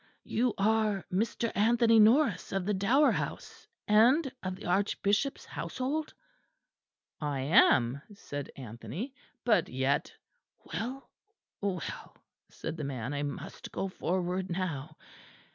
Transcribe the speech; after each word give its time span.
You 0.25 0.55
are 0.57 1.05
Mr. 1.13 1.51
Anthony 1.53 1.99
Norris 1.99 2.51
of 2.51 2.65
the 2.65 2.73
Dower 2.73 3.11
House, 3.11 3.67
and 3.87 4.31
of 4.41 4.55
the 4.55 4.65
Archbishop's 4.65 5.45
household?"... 5.45 6.11
"I 7.19 7.41
am," 7.41 8.01
said 8.11 8.49
Anthony, 8.55 9.13
"but 9.45 9.69
yet" 9.69 10.11
"Well, 10.73 11.11
well," 11.61 12.17
said 12.49 12.77
the 12.77 12.83
man, 12.83 13.13
"I 13.13 13.21
must 13.21 13.71
go 13.71 13.89
forward 13.89 14.49
now. 14.49 14.97